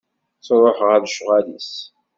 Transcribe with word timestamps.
Truḥ 0.45 0.77
ɣer 0.87 0.97
lecɣal-is. 1.03 1.71